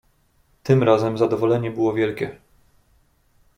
[0.63, 2.39] "Tym razem zadowolenie było wielkie."